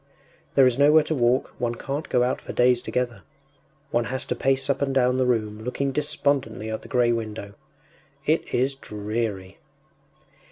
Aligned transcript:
There 0.55 0.65
is 0.65 0.79
nowhere 0.79 1.03
to 1.03 1.13
walk; 1.13 1.53
one 1.59 1.75
can’t 1.75 2.09
go 2.09 2.23
out 2.23 2.41
for 2.41 2.53
days 2.53 2.81
together; 2.81 3.21
one 3.91 4.05
has 4.05 4.25
to 4.25 4.35
pace 4.35 4.67
up 4.67 4.81
and 4.81 4.95
down 4.95 5.19
the 5.19 5.27
room, 5.27 5.63
looking 5.63 5.91
despondently 5.91 6.71
at 6.71 6.81
the 6.81 6.87
grey 6.87 7.11
window. 7.11 7.53
It 8.25 8.51
is 8.51 8.73
dreary! 8.73 9.59